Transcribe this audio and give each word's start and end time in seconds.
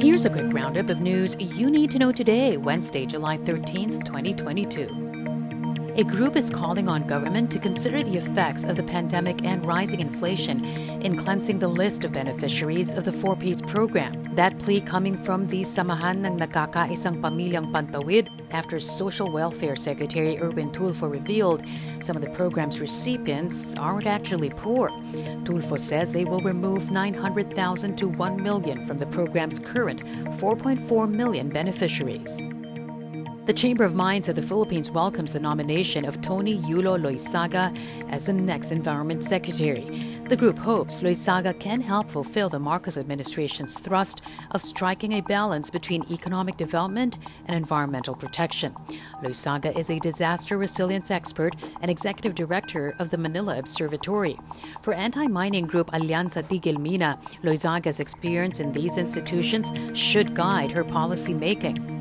Here's 0.00 0.24
a 0.24 0.30
quick 0.30 0.52
roundup 0.52 0.90
of 0.90 1.00
news 1.00 1.36
you 1.38 1.70
need 1.70 1.92
to 1.92 1.98
know 2.00 2.10
today, 2.10 2.56
Wednesday, 2.56 3.06
July 3.06 3.38
13th, 3.38 4.04
2022. 4.04 5.09
A 6.00 6.02
group 6.02 6.34
is 6.34 6.48
calling 6.48 6.88
on 6.88 7.06
government 7.06 7.50
to 7.52 7.58
consider 7.58 8.02
the 8.02 8.16
effects 8.16 8.64
of 8.64 8.76
the 8.76 8.82
pandemic 8.82 9.44
and 9.44 9.66
rising 9.66 10.00
inflation 10.00 10.64
in 11.04 11.14
cleansing 11.14 11.58
the 11.58 11.68
list 11.68 12.04
of 12.04 12.14
beneficiaries 12.14 12.94
of 12.94 13.04
the 13.04 13.10
4Ps 13.10 13.68
program. 13.68 14.24
That 14.34 14.58
plea 14.60 14.80
coming 14.80 15.14
from 15.14 15.46
the 15.46 15.60
Samahan 15.60 16.24
ng 16.24 16.38
Nagkakaisang 16.38 17.20
Pamilyang 17.20 17.70
Pantawid 17.70 18.30
after 18.50 18.80
Social 18.80 19.30
Welfare 19.30 19.76
Secretary 19.76 20.40
Erwin 20.40 20.72
Tulfo 20.72 21.06
revealed 21.06 21.66
some 21.98 22.16
of 22.16 22.22
the 22.22 22.30
program's 22.30 22.80
recipients 22.80 23.74
aren't 23.74 24.06
actually 24.06 24.48
poor. 24.48 24.88
Tulfo 25.44 25.78
says 25.78 26.14
they 26.14 26.24
will 26.24 26.40
remove 26.40 26.90
900,000 26.90 27.52
to 27.98 28.08
1 28.08 28.42
million 28.42 28.86
from 28.86 28.96
the 28.96 29.06
program's 29.12 29.58
current 29.58 30.00
4.4 30.40 31.10
million 31.12 31.50
beneficiaries. 31.50 32.40
The 33.46 33.54
Chamber 33.54 33.84
of 33.84 33.94
Mines 33.94 34.28
of 34.28 34.36
the 34.36 34.42
Philippines 34.42 34.90
welcomes 34.90 35.32
the 35.32 35.40
nomination 35.40 36.04
of 36.04 36.20
Toni 36.20 36.58
Yulo 36.58 37.00
Loyzaga 37.00 37.76
as 38.10 38.26
the 38.26 38.34
next 38.34 38.70
Environment 38.70 39.24
Secretary. 39.24 39.80
The 40.28 40.36
group 40.36 40.58
hopes 40.58 41.00
Loyzaga 41.00 41.58
can 41.58 41.80
help 41.80 42.10
fulfill 42.10 42.48
the 42.50 42.60
Marcos 42.60 42.98
administration's 42.98 43.78
thrust 43.78 44.20
of 44.52 44.62
striking 44.62 45.14
a 45.14 45.22
balance 45.22 45.70
between 45.70 46.04
economic 46.12 46.58
development 46.58 47.18
and 47.46 47.56
environmental 47.56 48.14
protection. 48.14 48.74
Loyzaga 49.22 49.76
is 49.76 49.90
a 49.90 49.98
disaster 49.98 50.58
resilience 50.58 51.10
expert 51.10 51.56
and 51.80 51.90
executive 51.90 52.34
director 52.34 52.94
of 52.98 53.10
the 53.10 53.18
Manila 53.18 53.58
Observatory. 53.58 54.38
For 54.82 54.92
anti-mining 54.92 55.66
group 55.66 55.90
Alyansa 55.92 56.44
Tigil 56.44 56.78
Mina, 56.78 57.18
Loyzaga's 57.42 58.00
experience 58.00 58.60
in 58.60 58.72
these 58.72 58.98
institutions 58.98 59.72
should 59.98 60.34
guide 60.34 60.70
her 60.70 60.84
policy 60.84 61.34
making. 61.34 61.99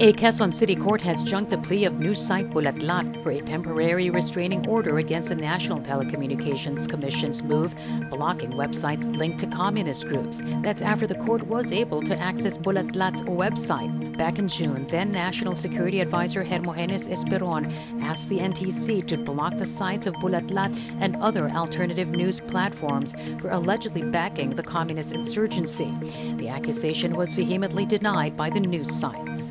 A 0.00 0.12
Quezon 0.12 0.54
City 0.54 0.76
court 0.76 1.00
has 1.02 1.24
junked 1.24 1.50
the 1.50 1.58
plea 1.58 1.84
of 1.84 1.98
news 1.98 2.24
site 2.24 2.48
Bulatlat 2.50 3.20
for 3.24 3.32
a 3.32 3.40
temporary 3.40 4.10
restraining 4.10 4.68
order 4.68 4.98
against 4.98 5.30
the 5.30 5.34
National 5.34 5.80
Telecommunications 5.80 6.88
Commission's 6.88 7.42
move 7.42 7.74
blocking 8.08 8.52
websites 8.52 9.12
linked 9.16 9.40
to 9.40 9.48
communist 9.48 10.06
groups. 10.06 10.40
That's 10.62 10.82
after 10.82 11.08
the 11.08 11.16
court 11.16 11.44
was 11.48 11.72
able 11.72 12.00
to 12.02 12.16
access 12.16 12.56
Bulatlat's 12.56 13.22
website. 13.22 14.16
Back 14.16 14.38
in 14.38 14.46
June, 14.46 14.86
then 14.86 15.10
National 15.10 15.56
Security 15.56 16.00
Advisor 16.00 16.44
Hermogenes 16.44 17.08
Esperon 17.08 17.68
asked 18.00 18.28
the 18.28 18.38
NTC 18.38 19.04
to 19.08 19.24
block 19.24 19.56
the 19.58 19.66
sites 19.66 20.06
of 20.06 20.14
Bulatlat 20.14 20.78
and 21.00 21.16
other 21.16 21.50
alternative 21.50 22.10
news 22.10 22.38
platforms 22.38 23.16
for 23.40 23.50
allegedly 23.50 24.02
backing 24.02 24.50
the 24.50 24.62
communist 24.62 25.12
insurgency. 25.12 25.92
The 26.36 26.48
accusation 26.48 27.16
was 27.16 27.34
vehemently 27.34 27.84
denied 27.84 28.36
by 28.36 28.48
the 28.48 28.60
news 28.60 28.94
sites 28.94 29.50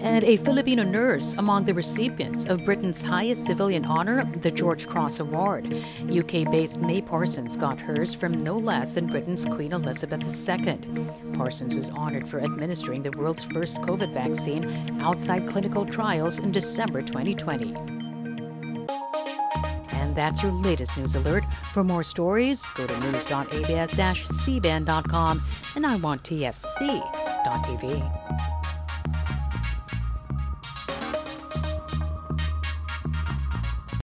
and 0.00 0.24
a 0.24 0.36
Filipino 0.36 0.82
nurse 0.82 1.34
among 1.34 1.64
the 1.64 1.74
recipients 1.74 2.46
of 2.46 2.64
Britain's 2.64 3.02
highest 3.02 3.46
civilian 3.46 3.84
honor, 3.84 4.24
the 4.40 4.50
George 4.50 4.88
Cross 4.88 5.20
Award. 5.20 5.76
UK 6.10 6.50
based 6.50 6.78
May 6.78 7.02
Parsons 7.02 7.56
got 7.56 7.80
hers 7.80 8.14
from 8.14 8.38
no 8.38 8.58
less 8.58 8.94
than 8.94 9.06
Britain's 9.06 9.44
Queen 9.44 9.72
Elizabeth 9.72 10.22
II. 10.22 10.78
Parsons 11.34 11.74
was 11.74 11.90
honored 11.90 12.26
for 12.26 12.40
administering 12.40 13.02
the 13.02 13.10
world's 13.10 13.44
first 13.44 13.76
COVID 13.78 14.14
vaccine 14.14 14.98
outside 15.00 15.46
clinical 15.46 15.84
trials 15.84 16.38
in 16.38 16.50
December 16.50 17.02
2020. 17.02 17.74
And 19.92 20.16
that's 20.16 20.42
your 20.42 20.52
latest 20.52 20.96
news 20.96 21.14
alert. 21.14 21.44
For 21.72 21.84
more 21.84 22.02
stories, 22.02 22.66
go 22.68 22.86
to 22.86 23.00
news.abs-cbn.com 23.00 25.42
and 25.76 25.86
I 25.86 25.96
want 25.96 26.22
TFC.tv. 26.22 28.59